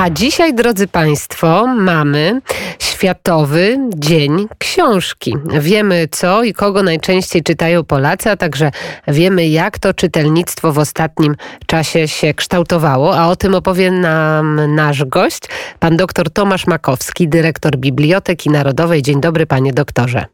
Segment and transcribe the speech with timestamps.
[0.00, 2.40] A dzisiaj, drodzy Państwo, mamy
[2.78, 5.36] Światowy Dzień Książki.
[5.60, 8.70] Wiemy co i kogo najczęściej czytają Polacy, a także
[9.08, 11.36] wiemy, jak to czytelnictwo w ostatnim
[11.66, 13.18] czasie się kształtowało.
[13.18, 15.42] A o tym opowie nam nasz gość,
[15.78, 19.02] pan dr Tomasz Makowski, dyrektor Biblioteki Narodowej.
[19.02, 20.26] Dzień dobry, panie doktorze.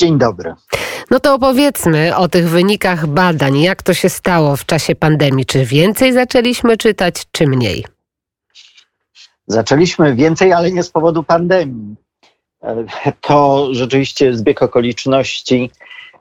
[0.00, 0.54] Dzień dobry.
[1.10, 3.60] No to opowiedzmy o tych wynikach badań.
[3.60, 5.46] Jak to się stało w czasie pandemii?
[5.46, 7.99] Czy więcej zaczęliśmy czytać, czy mniej?
[9.50, 11.96] Zaczęliśmy więcej, ale nie z powodu pandemii.
[13.20, 15.70] To rzeczywiście zbieg okoliczności,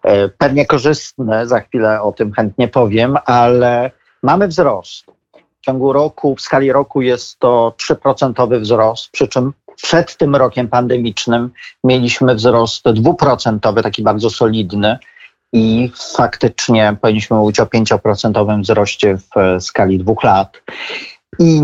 [0.04, 3.92] e, pewnie korzystne, za chwilę o tym chętnie powiem, ale
[4.23, 5.06] mamy wzrost.
[5.62, 10.68] W ciągu roku, w skali roku jest to 3% wzrost, przy czym przed tym rokiem
[10.68, 11.52] pandemicznym
[11.84, 14.98] mieliśmy wzrost dwuprocentowy, taki bardzo solidny
[15.54, 20.62] i faktycznie powinniśmy mówić o 5% wzroście w skali dwóch lat.
[21.40, 21.62] I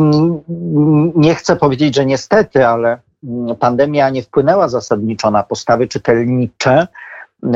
[1.16, 3.00] nie chcę powiedzieć, że niestety, ale
[3.60, 6.88] pandemia nie wpłynęła zasadniczo na postawy czytelnicze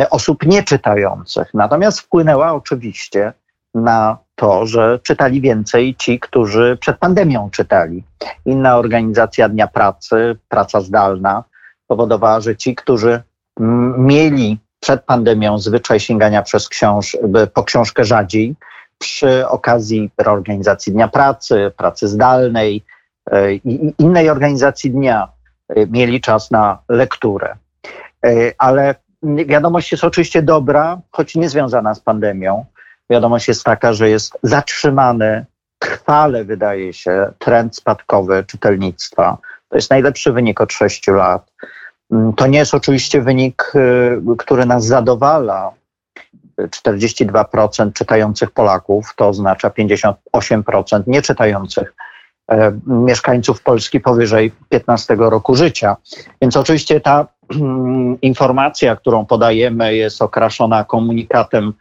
[0.10, 1.54] osób nieczytających.
[1.54, 3.34] Natomiast wpłynęła oczywiście
[3.76, 8.04] na to, że czytali więcej ci, którzy przed pandemią czytali.
[8.46, 11.44] Inna organizacja Dnia Pracy, praca zdalna,
[11.88, 13.22] powodowała, że ci, którzy
[13.98, 17.18] mieli przed pandemią zwyczaj sięgania przez książ
[17.54, 18.56] po książkę rzadziej,
[19.00, 22.84] przy okazji reorganizacji Dnia Pracy, pracy zdalnej
[23.32, 25.28] e, i innej organizacji dnia
[25.70, 27.56] e, mieli czas na lekturę.
[28.26, 32.66] E, ale wiadomość jest oczywiście dobra, choć nie związana z pandemią.
[33.10, 35.46] Wiadomość jest taka, że jest zatrzymany,
[35.80, 39.38] trwale wydaje się, trend spadkowy czytelnictwa.
[39.70, 41.52] To jest najlepszy wynik od sześciu lat.
[42.12, 43.74] Mm, to nie jest oczywiście wynik,
[44.38, 45.72] który nas zadowala,
[46.68, 50.14] 42% czytających Polaków, to oznacza 58%
[51.08, 51.94] nieczytających
[52.52, 55.98] e, mieszkańców Polski powyżej 15 roku życia.
[56.42, 57.28] Więc oczywiście ta
[58.22, 61.74] informacja, którą podajemy, jest okraszona komunikatem,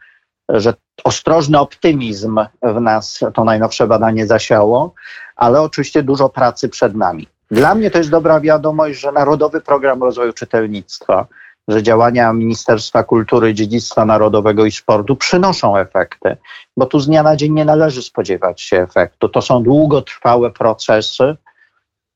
[0.49, 0.73] że
[1.03, 4.93] ostrożny optymizm w nas to najnowsze badanie zasiało,
[5.35, 7.27] ale oczywiście dużo pracy przed nami.
[7.51, 11.27] Dla mnie to jest dobra wiadomość, że Narodowy Program Rozwoju Czytelnictwa
[11.69, 16.37] że działania Ministerstwa Kultury, Dziedzictwa Narodowego i Sportu przynoszą efekty,
[16.77, 19.29] bo tu z dnia na dzień nie należy spodziewać się efektu.
[19.29, 21.35] To są długotrwałe procesy,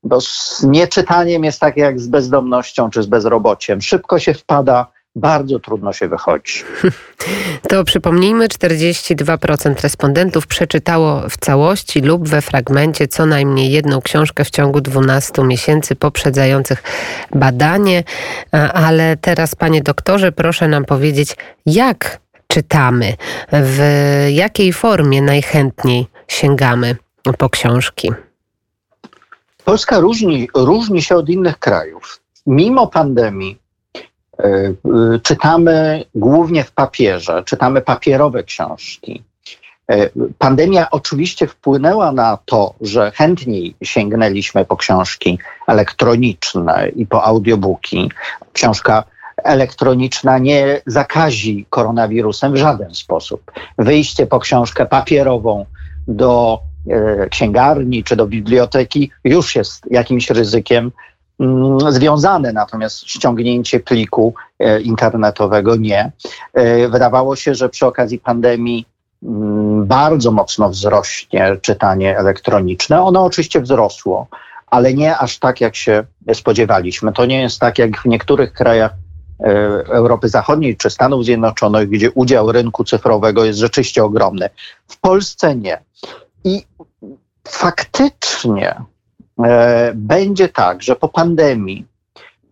[0.02, 3.80] bo z nieczytaniem jest tak jak z bezdomnością czy z bezrobociem.
[3.80, 6.52] Szybko się wpada bardzo trudno się wychodzi.
[7.68, 14.50] To przypomnijmy, 42% respondentów przeczytało w całości lub we fragmencie co najmniej jedną książkę w
[14.50, 16.82] ciągu 12 miesięcy poprzedzających
[17.34, 18.04] badanie.
[18.74, 21.36] Ale teraz, panie doktorze, proszę nam powiedzieć,
[21.66, 23.16] jak czytamy,
[23.52, 23.80] w
[24.30, 26.96] jakiej formie najchętniej sięgamy
[27.38, 28.12] po książki?
[29.64, 32.20] Polska różni, różni się od innych krajów.
[32.46, 33.63] Mimo pandemii
[35.22, 39.22] czytamy głównie w papierze, czytamy papierowe książki.
[39.90, 48.10] E, pandemia oczywiście wpłynęła na to, że chętniej sięgnęliśmy po książki elektroniczne i po audiobooki.
[48.52, 49.04] Książka
[49.36, 53.52] elektroniczna nie zakazi koronawirusem w żaden sposób.
[53.78, 55.66] Wyjście po książkę papierową
[56.08, 56.60] do
[57.30, 60.92] księgarni czy do biblioteki już jest jakimś ryzykiem
[61.88, 66.12] związane, natomiast ściągnięcie pliku e, internetowego nie.
[66.52, 68.86] E, wydawało się, że przy okazji pandemii
[69.22, 73.02] mm, bardzo mocno wzrośnie czytanie elektroniczne.
[73.02, 74.26] Ono oczywiście wzrosło,
[74.66, 77.12] ale nie aż tak, jak się spodziewaliśmy.
[77.12, 78.92] To nie jest tak, jak w niektórych krajach
[79.40, 79.44] e,
[79.88, 84.50] Europy Zachodniej czy Stanów Zjednoczonych, gdzie udział rynku cyfrowego jest rzeczywiście ogromny.
[84.88, 85.82] W Polsce nie.
[86.44, 86.62] I
[87.48, 88.74] faktycznie
[89.94, 91.86] będzie tak, że po pandemii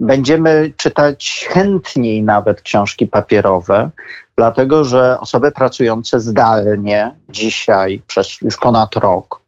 [0.01, 3.91] będziemy czytać chętniej nawet książki papierowe,
[4.37, 9.41] dlatego że osoby pracujące zdalnie dzisiaj przez już ponad rok,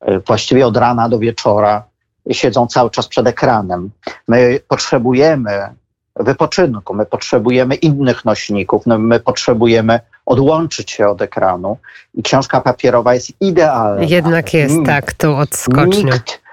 [0.00, 1.84] e, właściwie od rana do wieczora,
[2.30, 3.90] siedzą cały czas przed ekranem.
[4.28, 5.68] My potrzebujemy
[6.16, 11.78] wypoczynku, my potrzebujemy innych nośników, no my potrzebujemy odłączyć się od ekranu
[12.14, 14.02] i książka papierowa jest idealna.
[14.02, 16.04] Jednak jest, nikt, tak, tu odskocznie.
[16.04, 16.43] Nikt,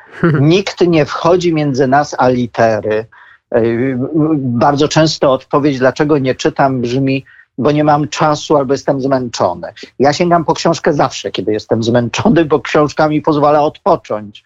[0.42, 3.06] Nikt nie wchodzi między nas a litery.
[3.52, 3.62] E,
[4.38, 7.25] bardzo często odpowiedź, dlaczego nie czytam, brzmi,
[7.58, 9.74] bo nie mam czasu albo jestem zmęczony.
[10.00, 14.44] Ja sięgam po książkę zawsze, kiedy jestem zmęczony, bo książka mi pozwala odpocząć.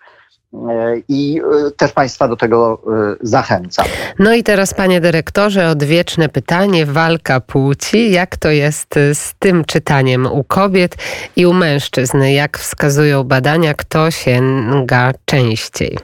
[1.08, 1.42] I
[1.78, 2.82] też Państwa do tego
[3.22, 3.86] zachęcam.
[4.20, 8.12] No i teraz, panie dyrektorze, odwieczne pytanie, walka płci.
[8.12, 10.96] Jak to jest z tym czytaniem u kobiet
[11.36, 12.22] i u mężczyzn?
[12.24, 15.98] Jak wskazują badania, kto sięga częściej?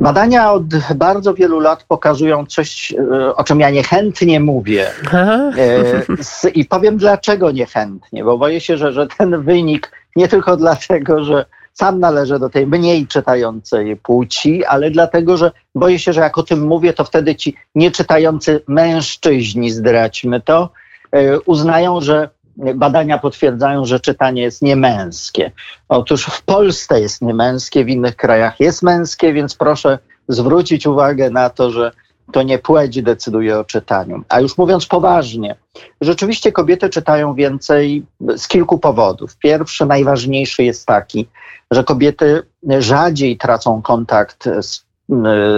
[0.00, 0.64] Badania od
[0.94, 4.86] bardzo wielu lat pokazują coś, e, o czym ja niechętnie mówię.
[5.12, 11.24] E, I powiem dlaczego niechętnie, bo boję się, że, że ten wynik nie tylko dlatego,
[11.24, 16.38] że sam należę do tej mniej czytającej płci, ale dlatego, że boję się, że jak
[16.38, 20.70] o tym mówię, to wtedy ci nieczytający mężczyźni, zdradźmy to,
[21.12, 22.28] e, uznają, że
[22.74, 25.52] badania potwierdzają, że czytanie jest niemęskie.
[25.88, 31.50] Otóż w Polsce jest niemęskie, w innych krajach jest męskie, więc proszę zwrócić uwagę na
[31.50, 31.92] to, że
[32.32, 34.22] to nie płeć decyduje o czytaniu.
[34.28, 35.56] A już mówiąc poważnie,
[36.00, 38.06] rzeczywiście kobiety czytają więcej
[38.36, 39.36] z kilku powodów.
[39.36, 41.28] Pierwszy, najważniejszy jest taki,
[41.70, 42.42] że kobiety
[42.78, 44.84] rzadziej tracą kontakt z,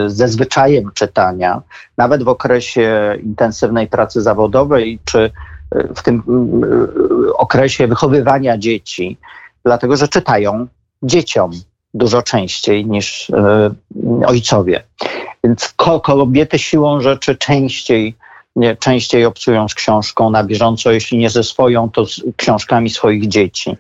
[0.07, 1.63] ze zwyczajem czytania,
[1.99, 5.31] nawet w okresie intensywnej pracy zawodowej czy
[5.97, 6.87] w tym mm,
[7.35, 9.19] okresie wychowywania dzieci,
[9.65, 10.67] dlatego że czytają
[11.03, 11.51] dzieciom
[11.95, 13.71] dużo częściej niż e,
[14.27, 14.83] ojcowie.
[15.45, 18.15] Więc kobiety siłą rzeczy częściej,
[18.57, 23.29] nie, częściej obcują z książką na bieżąco, jeśli nie ze swoją, to z książkami swoich
[23.29, 23.77] dzieci.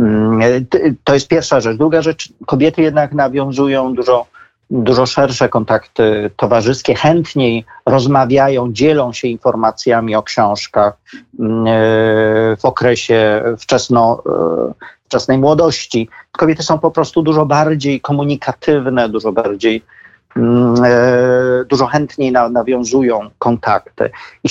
[0.00, 0.66] Mm,
[1.04, 1.76] to jest pierwsza rzecz.
[1.76, 4.26] Druga rzecz, kobiety jednak nawiązują dużo
[4.72, 10.98] dużo szersze kontakty towarzyskie, chętniej rozmawiają, dzielą się informacjami o książkach
[11.40, 11.70] mm, e,
[12.56, 14.72] w okresie wczesno, e,
[15.12, 16.08] wczesnej młodości.
[16.32, 19.82] Kobiety są po prostu dużo bardziej komunikatywne, dużo bardziej
[20.36, 24.10] mm, e, dużo chętniej nawiązują kontakty.
[24.44, 24.48] I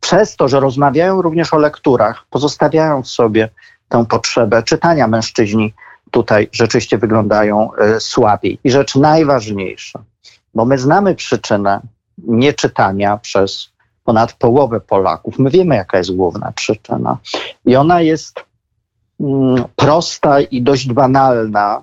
[0.00, 3.48] przez to, że rozmawiają również o lekturach, pozostawiają w sobie
[3.88, 5.74] tę potrzebę czytania mężczyźni
[6.10, 8.58] tutaj rzeczywiście wyglądają e, słabiej.
[8.64, 10.02] I rzecz najważniejsza,
[10.54, 11.80] bo my znamy przyczynę
[12.18, 13.70] nieczytania przez
[14.04, 15.38] ponad połowę Polaków.
[15.38, 17.18] My wiemy, jaka jest główna przyczyna.
[17.64, 18.47] I ona jest
[19.76, 21.82] prosta i dość banalna,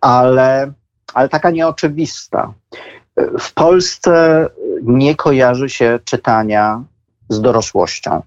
[0.00, 0.72] ale,
[1.14, 2.52] ale taka nieoczywista.
[3.40, 4.46] W Polsce
[4.82, 6.82] nie kojarzy się czytania
[7.28, 8.22] z dorosłością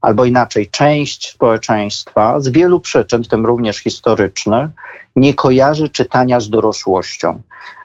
[0.00, 4.70] albo inaczej, część społeczeństwa z wielu przyczyn, w tym również historycznych,
[5.16, 7.42] nie kojarzy czytania z dorosłością.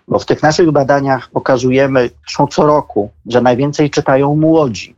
[0.08, 4.96] Bo w tych naszych badaniach pokazujemy, zresztą co roku, że najwięcej czytają młodzi,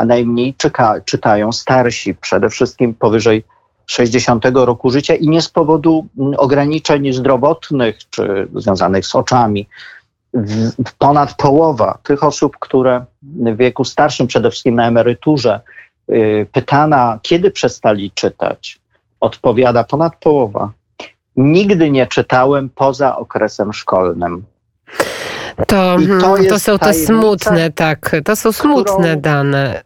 [0.00, 3.44] a najmniej czyta, czytają starsi, przede wszystkim powyżej
[3.86, 9.68] 60 roku życia i nie z powodu mm, ograniczeń zdrowotnych czy związanych z oczami.
[10.98, 15.60] Ponad połowa tych osób, które w wieku starszym, przede wszystkim na emeryturze,
[16.10, 18.80] Y, pytana, kiedy przestali czytać,
[19.20, 20.72] odpowiada ponad połowa.
[21.36, 24.44] Nigdy nie czytałem poza okresem szkolnym.
[25.66, 29.82] To, to, to są te smutne, tak, to są smutne którą, dane,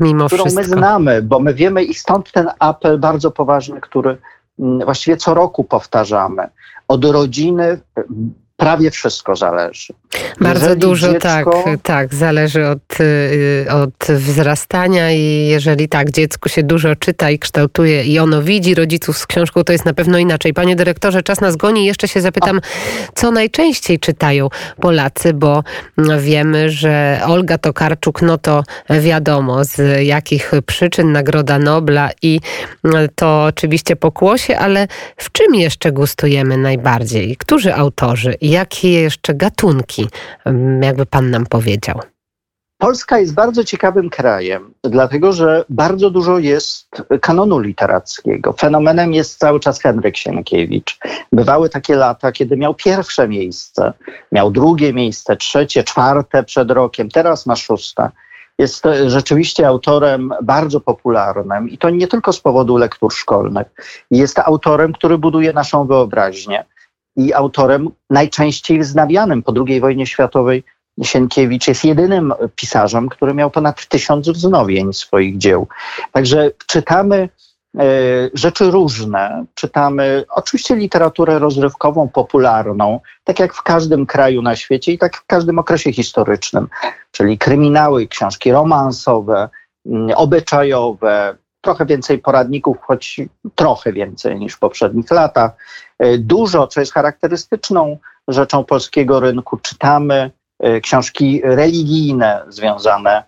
[0.00, 0.62] mimo którą wszystko.
[0.62, 4.18] my znamy, bo my wiemy i stąd ten apel bardzo poważny, który
[4.58, 6.48] mm, właściwie co roku powtarzamy.
[6.88, 7.80] Od rodziny
[8.56, 9.94] prawie wszystko zależy.
[10.40, 11.62] Bardzo jeżeli dużo, dziecko...
[11.64, 17.38] tak, tak, zależy od, y, od wzrastania i jeżeli tak, dziecku się dużo czyta i
[17.38, 20.54] kształtuje i ono widzi rodziców z książką, to jest na pewno inaczej.
[20.54, 21.86] Panie dyrektorze, czas nas goni.
[21.86, 22.60] Jeszcze się zapytam,
[23.14, 24.48] co najczęściej czytają
[24.80, 25.62] Polacy, bo
[26.18, 32.40] wiemy, że Olga Tokarczuk, no to wiadomo z jakich przyczyn, Nagroda Nobla i
[33.14, 37.36] to oczywiście pokłosie, ale w czym jeszcze gustujemy najbardziej?
[37.36, 38.34] Którzy autorzy?
[38.44, 40.08] Jakie jeszcze gatunki,
[40.80, 42.00] jakby pan nam powiedział?
[42.78, 46.88] Polska jest bardzo ciekawym krajem, dlatego że bardzo dużo jest
[47.20, 48.52] kanonu literackiego.
[48.52, 50.98] Fenomenem jest cały czas Henryk Sienkiewicz.
[51.32, 53.92] Bywały takie lata, kiedy miał pierwsze miejsce,
[54.32, 58.10] miał drugie miejsce, trzecie, czwarte przed rokiem, teraz ma szóste.
[58.58, 63.66] Jest rzeczywiście autorem bardzo popularnym i to nie tylko z powodu lektur szkolnych.
[64.10, 66.64] Jest autorem, który buduje naszą wyobraźnię
[67.16, 70.64] i autorem najczęściej wznawianym po II wojnie światowej.
[71.02, 75.68] Sienkiewicz jest jedynym pisarzem, który miał ponad tysiąc wznowień swoich dzieł.
[76.12, 77.28] Także czytamy
[77.78, 77.80] e,
[78.34, 79.44] rzeczy różne.
[79.54, 85.26] Czytamy oczywiście literaturę rozrywkową, popularną, tak jak w każdym kraju na świecie i tak w
[85.26, 86.68] każdym okresie historycznym,
[87.10, 89.48] czyli kryminały, książki romansowe,
[90.14, 93.20] obyczajowe, trochę więcej poradników, choć
[93.54, 95.50] trochę więcej niż w poprzednich latach.
[95.98, 100.30] E, dużo, co jest charakterystyczną rzeczą polskiego rynku, czytamy
[100.60, 103.22] e, książki religijne związane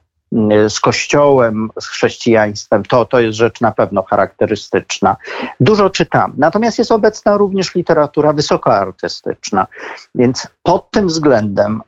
[0.69, 5.17] z Kościołem, z chrześcijaństwem, to, to jest rzecz na pewno charakterystyczna.
[5.61, 6.33] Dużo czytam.
[6.37, 9.67] Natomiast jest obecna również literatura wysokoartystyczna.
[10.15, 11.83] Więc pod tym względem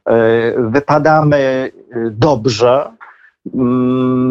[0.56, 1.70] wypadamy
[2.10, 2.90] dobrze,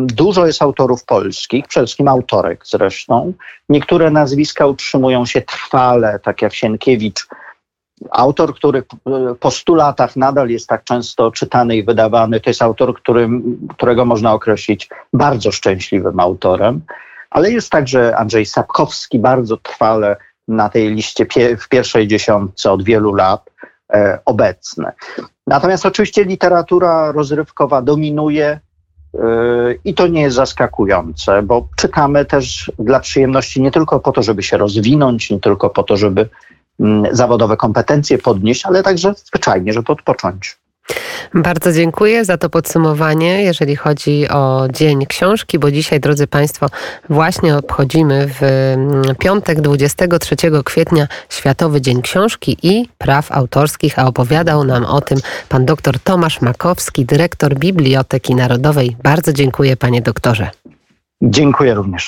[0.05, 3.33] dużo jest autorów polskich, przede wszystkim autorek zresztą.
[3.69, 7.27] Niektóre nazwiska utrzymują się trwale, tak jak Sienkiewicz,
[8.11, 8.83] autor, który
[9.39, 12.39] po stu latach nadal jest tak często czytany i wydawany.
[12.39, 12.93] To jest autor,
[13.69, 16.81] którego można określić bardzo szczęśliwym autorem.
[17.29, 20.15] Ale jest także Andrzej Sapkowski, bardzo trwale
[20.47, 21.25] na tej liście
[21.59, 23.49] w pierwszej dziesiątce od wielu lat
[23.93, 24.91] e, obecny.
[25.47, 28.59] Natomiast oczywiście literatura rozrywkowa dominuje,
[29.85, 34.43] i to nie jest zaskakujące, bo czytamy też dla przyjemności nie tylko po to, żeby
[34.43, 36.29] się rozwinąć, nie tylko po to, żeby
[36.79, 40.57] mm, zawodowe kompetencje podnieść, ale także zwyczajnie, żeby odpocząć.
[41.33, 46.67] Bardzo dziękuję za to podsumowanie, jeżeli chodzi o Dzień Książki, bo dzisiaj, drodzy Państwo,
[47.09, 54.63] właśnie obchodzimy w mm, piątek 23 kwietnia Światowy Dzień Książki i Praw Autorskich, a opowiadał
[54.63, 55.17] nam o tym
[55.49, 58.95] pan dr Tomasz Makowski, dyrektor Biblioteki Narodowej.
[59.03, 60.49] Bardzo dziękuję, panie doktorze.
[61.21, 62.05] Dziękuję również.